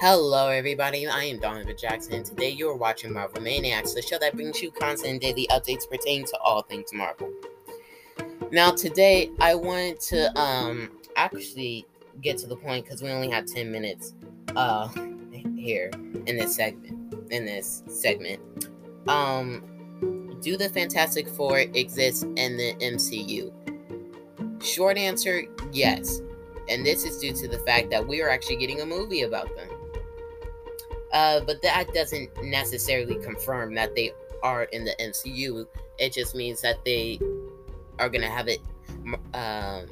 [0.00, 1.06] Hello, everybody.
[1.06, 2.14] I am Donovan Jackson.
[2.14, 5.86] And today, you are watching Marvel Maniacs, the show that brings you constant daily updates
[5.86, 7.30] pertaining to all things Marvel.
[8.50, 11.86] Now, today, I wanted to um actually
[12.22, 14.14] get to the point because we only have ten minutes
[14.56, 14.88] uh
[15.54, 15.90] here
[16.24, 17.14] in this segment.
[17.30, 18.70] In this segment,
[19.06, 23.52] um, do the Fantastic Four exist in the MCU?
[24.64, 26.22] Short answer: yes,
[26.70, 29.54] and this is due to the fact that we are actually getting a movie about
[29.56, 29.68] them.
[31.12, 35.66] Uh, but that doesn't necessarily confirm that they are in the MCU.
[35.98, 37.20] It just means that they
[37.98, 38.60] are gonna have it
[39.34, 39.82] uh,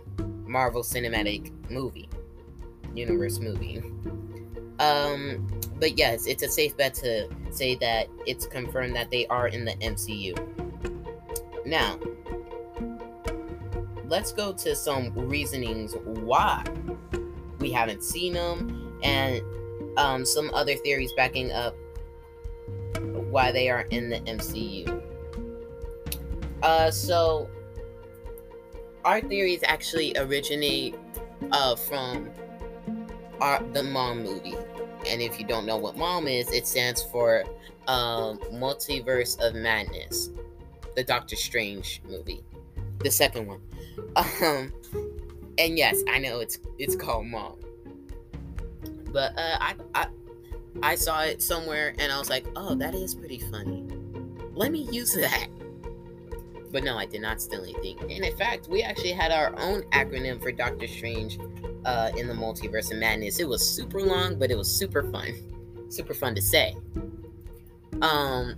[0.46, 2.08] Marvel Cinematic movie,
[2.94, 3.82] universe movie.
[4.78, 5.46] Um,
[5.80, 9.64] but yes, it's a safe bet to say that it's confirmed that they are in
[9.64, 10.36] the MCU.
[11.66, 11.98] Now,
[14.06, 16.64] let's go to some reasonings why
[17.58, 19.42] we haven't seen them and
[19.98, 21.76] um, some other theories backing up
[23.30, 25.02] why they are in the MCU.
[26.62, 27.50] Uh, so
[29.04, 30.94] our theories actually originate
[31.52, 32.30] uh, from
[33.40, 34.56] our, the Mom movie,
[35.06, 37.44] and if you don't know what Mom is, it stands for
[37.86, 40.30] um, Multiverse of Madness,
[40.96, 42.42] the Doctor Strange movie,
[43.00, 43.60] the second one.
[44.16, 44.72] Um,
[45.58, 47.58] and yes, I know it's it's called Mom
[49.12, 50.06] but uh, I, I
[50.82, 53.84] I saw it somewhere and I was like, oh, that is pretty funny.
[54.52, 55.48] Let me use that.
[56.70, 57.98] But no, I did not steal anything.
[58.00, 61.38] And in fact, we actually had our own acronym for Doctor Strange
[61.84, 63.40] uh, in the Multiverse of Madness.
[63.40, 65.32] It was super long, but it was super fun.
[65.88, 66.76] Super fun to say.
[68.02, 68.56] Um,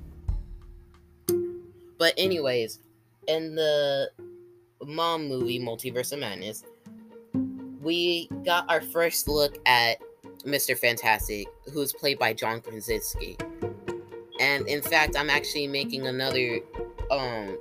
[1.99, 2.81] but anyways,
[3.29, 4.11] in the
[4.85, 6.65] mom movie Multiverse of Madness,
[7.81, 9.99] we got our first look at
[10.45, 10.77] Mr.
[10.77, 13.37] Fantastic, who's played by John Krasinski.
[14.41, 16.61] And in fact, I'm actually making another
[17.11, 17.59] um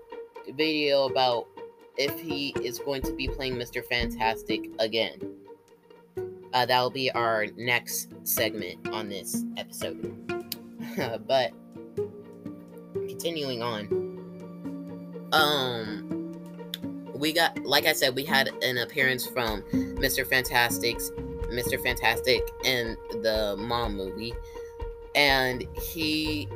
[0.55, 1.47] video about
[1.97, 3.83] if he is going to be playing Mr.
[3.83, 5.19] Fantastic again.
[6.53, 10.15] Uh, that will be our next segment on this episode.
[11.27, 11.51] but
[12.93, 14.09] continuing on,
[15.33, 16.33] um,
[17.13, 20.25] we got like I said, we had an appearance from Mr.
[20.25, 21.11] Fantastic's
[21.51, 21.81] Mr.
[21.81, 24.33] Fantastic in the Mom movie.
[25.15, 26.47] And he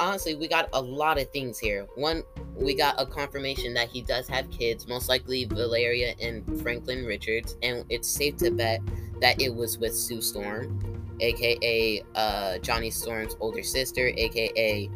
[0.00, 1.86] honestly, we got a lot of things here.
[1.94, 2.24] One,
[2.54, 7.56] we got a confirmation that he does have kids, most likely Valeria and Franklin Richards,
[7.62, 8.80] and it's safe to bet
[9.20, 14.90] that it was with Sue Storm, aka uh, Johnny Storm's older sister, aka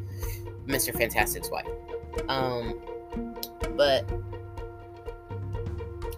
[0.66, 0.96] Mr.
[0.96, 1.68] Fantastic's wife.
[2.28, 2.80] Um,
[3.76, 4.08] but,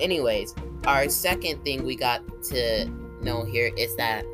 [0.00, 0.54] anyways,
[0.86, 2.86] our second thing we got to
[3.20, 4.24] know here is that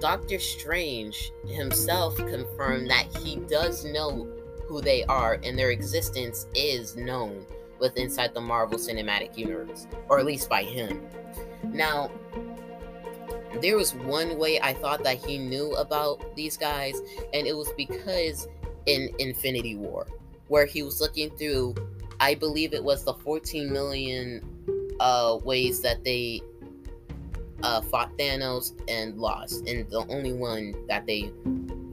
[0.00, 4.26] Doctor Strange himself confirmed that he does know
[4.66, 7.44] who they are and their existence is known
[7.78, 11.02] with inside the Marvel Cinematic Universe, or at least by him.
[11.64, 12.10] Now,
[13.60, 17.00] there was one way I thought that he knew about these guys,
[17.32, 18.48] and it was because
[18.86, 20.06] in Infinity War,
[20.48, 21.74] where he was looking through,
[22.20, 24.42] I believe it was the 14 million
[25.00, 26.42] uh, ways that they
[27.62, 31.32] uh, fought Thanos and lost, and the only one that they,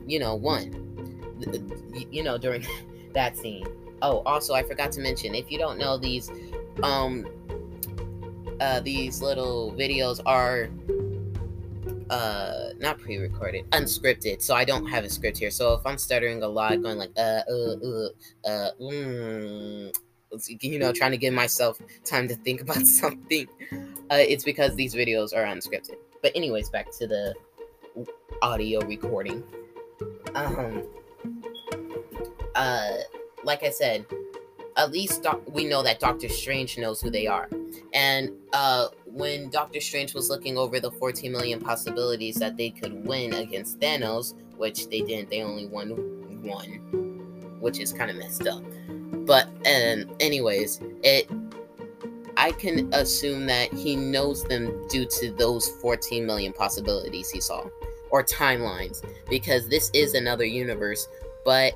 [0.07, 0.87] you know, won.
[2.11, 2.65] You know, during
[3.13, 3.65] that scene.
[4.01, 6.31] Oh, also, I forgot to mention if you don't know these,
[6.83, 7.25] um,
[8.59, 10.69] uh, these little videos are
[12.11, 16.43] uh not pre-recorded unscripted so i don't have a script here so if i'm stuttering
[16.43, 18.09] a lot going like uh uh uh
[18.45, 19.95] uh mm,
[20.47, 24.93] you know, trying to give myself time to think about something, uh, it's because these
[24.93, 25.95] videos are unscripted.
[26.21, 27.33] But anyways, back to the
[28.41, 29.43] audio recording.
[30.35, 30.83] Um,
[32.55, 32.97] uh,
[33.43, 34.05] like I said,
[34.77, 37.49] at least doc- we know that Doctor Strange knows who they are.
[37.93, 43.05] And uh, when Doctor Strange was looking over the 14 million possibilities that they could
[43.05, 45.89] win against Thanos, which they didn't, they only won
[46.43, 48.63] one, which is kind of messed up.
[49.25, 51.29] But um, anyways, it
[52.37, 57.67] I can assume that he knows them due to those 14 million possibilities he saw
[58.09, 61.07] or timelines because this is another universe,
[61.45, 61.73] but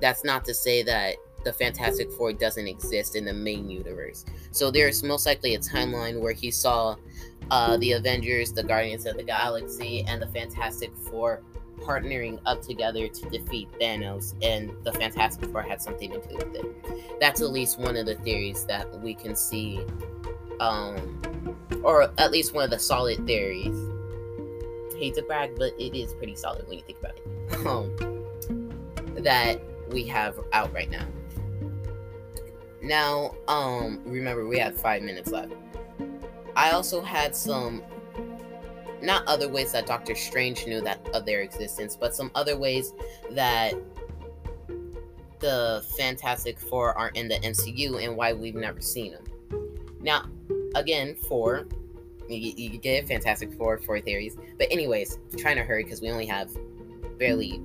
[0.00, 4.24] that's not to say that the Fantastic Four doesn't exist in the main universe.
[4.50, 6.96] So there's most likely a timeline where he saw
[7.50, 11.42] uh, the Avengers, the Guardians of the Galaxy, and the Fantastic Four
[11.80, 16.54] partnering up together to defeat Thanos, and the Fantastic Four had something to do with
[16.54, 17.20] it.
[17.20, 19.80] That's at least one of the theories that we can see,
[20.60, 21.20] um,
[21.82, 23.76] or at least one of the solid theories
[24.96, 27.26] hate to brag, but it is pretty solid when you think about it.
[27.66, 27.96] Um,
[29.18, 31.06] that we have out right now.
[32.82, 35.52] Now, um, remember we have five minutes left.
[36.54, 37.82] I also had some,
[39.02, 42.92] not other ways that Doctor Strange knew that of their existence, but some other ways
[43.30, 43.74] that
[45.40, 49.24] the Fantastic Four are in the MCU and why we've never seen them.
[50.00, 50.26] Now,
[50.74, 51.66] again, four,
[52.28, 54.36] you, you get Fantastic Four, four theories.
[54.58, 56.50] But anyways, trying to hurry because we only have
[57.18, 57.60] barely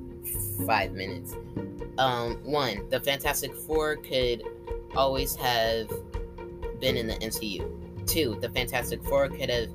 [0.66, 1.36] five minutes.
[1.98, 4.44] Um, one, the Fantastic Four could
[4.96, 5.90] always have
[6.80, 8.08] been in the MCU.
[8.08, 9.70] Two, the Fantastic Four could have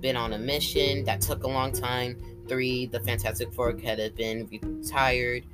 [0.00, 2.16] been on a mission that took a long time.
[2.48, 5.44] Three, the Fantastic Four could have been retired.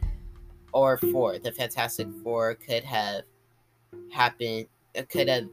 [0.72, 3.22] Or four, the Fantastic Four could have
[4.10, 5.48] happened, it could have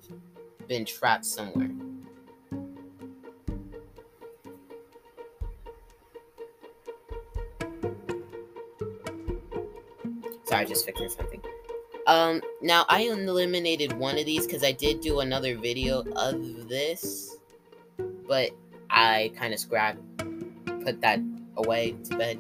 [0.68, 1.70] been trapped somewhere.
[10.46, 11.42] Sorry, just fixing something.
[12.08, 17.38] Um, now I eliminated one of these because I did do another video of this,
[18.28, 18.52] but
[18.92, 20.00] I kind of scrapped,
[20.84, 21.20] put that
[21.58, 22.40] away to bed.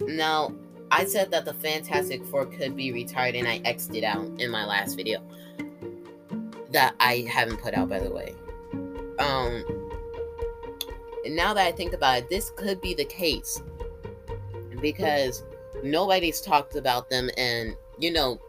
[0.00, 0.54] Now,
[0.90, 4.50] I said that the Fantastic Four could be retired and I X'd it out in
[4.50, 5.22] my last video.
[6.70, 8.34] That I haven't put out, by the way.
[9.18, 9.64] Um,
[11.24, 13.62] and now that I think about it, this could be the case.
[14.80, 15.44] Because
[15.82, 18.40] nobody's talked about them and you know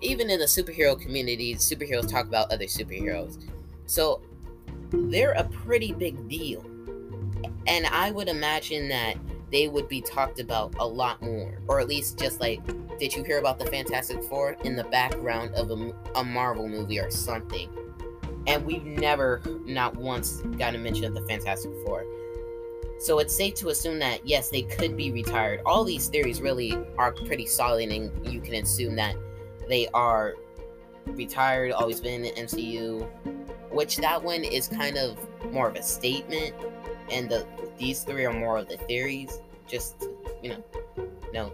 [0.00, 3.42] even in the superhero community superheroes talk about other superheroes
[3.86, 4.20] so
[4.92, 6.64] they're a pretty big deal.
[7.66, 9.16] And i would imagine that
[9.50, 12.60] they would be talked about a lot more or at least just like
[12.98, 17.00] did you hear about the fantastic four in the background of a, a marvel movie
[17.00, 17.68] or something?
[18.46, 22.04] And we've never not once gotten a mention of the fantastic four.
[23.00, 25.62] So it's safe to assume that yes, they could be retired.
[25.66, 29.16] All these theories really are pretty solid, and you can assume that
[29.68, 30.34] they are
[31.06, 33.08] retired, always been in the MCU.
[33.70, 35.18] Which that one is kind of
[35.50, 36.54] more of a statement,
[37.10, 37.46] and the
[37.78, 39.40] these three are more of the theories.
[39.66, 40.06] Just
[40.42, 40.64] you know,
[41.32, 41.52] no.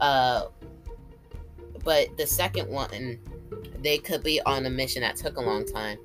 [0.00, 0.46] Uh,
[1.84, 3.18] but the second one,
[3.80, 5.98] they could be on a mission that took a long time.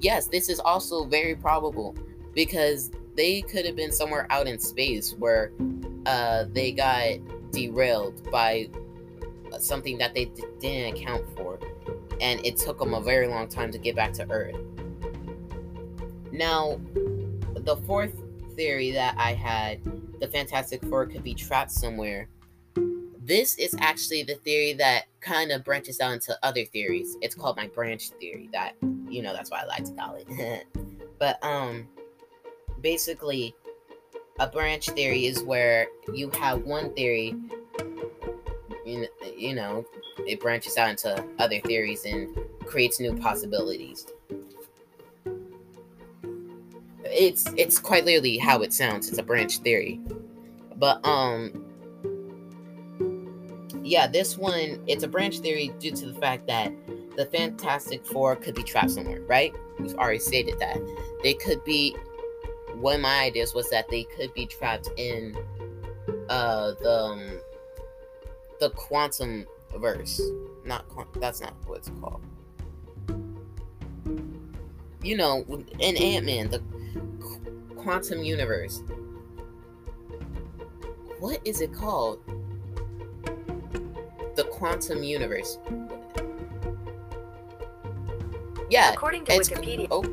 [0.00, 1.96] Yes, this is also very probable
[2.34, 5.50] because they could have been somewhere out in space where
[6.06, 7.18] uh, they got
[7.50, 8.68] derailed by
[9.58, 11.58] something that they d- didn't account for,
[12.20, 14.56] and it took them a very long time to get back to Earth.
[16.32, 16.80] Now,
[17.54, 18.14] the fourth
[18.54, 19.80] theory that I had,
[20.20, 22.28] the Fantastic Four could be trapped somewhere.
[23.22, 27.16] This is actually the theory that kind of branches out into other theories.
[27.20, 28.48] It's called my branch theory.
[28.52, 28.72] That
[29.08, 30.66] you know, that's why I like to call it.
[31.18, 31.86] but um,
[32.80, 33.54] basically
[34.38, 37.34] a branch theory is where you have one theory
[39.36, 39.84] you know
[40.26, 42.36] it branches out into other theories and
[42.66, 44.06] creates new possibilities.
[47.04, 49.08] It's it's quite literally how it sounds.
[49.08, 50.00] It's a branch theory.
[50.76, 51.64] But um
[53.82, 56.72] yeah this one it's a branch theory due to the fact that
[57.16, 59.54] the fantastic four could be trapped somewhere right?
[59.78, 60.78] We've already stated that.
[61.22, 61.96] They could be
[62.74, 65.36] one of my ideas was that they could be trapped in
[66.28, 67.40] uh the um,
[68.60, 70.20] the quantum verse.
[70.64, 70.84] Not
[71.20, 72.22] that's not what it's called.
[75.02, 75.44] You know,
[75.78, 76.62] in Ant Man, the
[77.76, 78.82] quantum universe.
[81.18, 82.20] What is it called?
[84.36, 85.58] The quantum universe.
[88.70, 88.92] Yeah.
[88.92, 89.88] According to Wikipedia.
[89.90, 90.04] Oh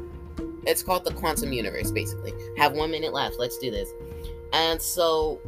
[0.65, 2.33] it's called the quantum universe, basically.
[2.57, 3.37] Have one minute left.
[3.37, 3.89] Let's do this.
[4.53, 5.39] And so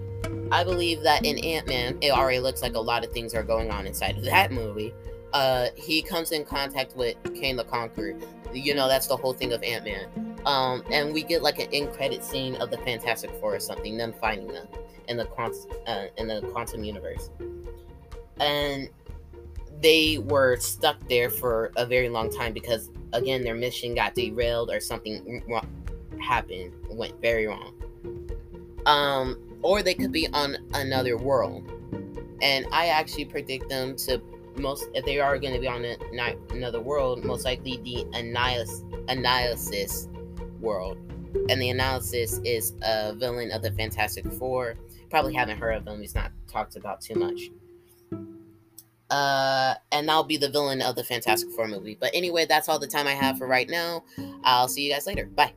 [0.52, 3.44] I believe that in Ant Man, it already looks like a lot of things are
[3.44, 4.94] going on inside of that movie.
[5.34, 8.18] Uh, he comes in contact with Kang the Conqueror.
[8.54, 10.40] You know, that's the whole thing of Ant Man.
[10.46, 13.98] Um, and we get like an end credit scene of the Fantastic Four or something,
[13.98, 14.68] them finding them
[15.08, 17.30] in the quantum uh, in the quantum universe.
[18.40, 18.90] And
[19.82, 24.70] they were stuck there for a very long time because again their mission got derailed
[24.72, 25.44] or something
[26.20, 27.74] happened went very wrong
[28.86, 31.72] um or they could be on another world
[32.42, 34.22] and i actually predict them to
[34.56, 38.06] most if they are going to be on a, not, another world most likely the
[38.18, 40.08] annihilus, analysis
[40.60, 40.98] world
[41.50, 44.76] and the analysis is a villain of the fantastic four
[45.10, 47.50] probably haven't heard of him he's not talked about too much
[49.10, 51.98] uh, and that'll be the villain of the Fantastic Four movie.
[52.00, 54.04] But anyway, that's all the time I have for right now.
[54.44, 55.26] I'll see you guys later.
[55.26, 55.54] Bye.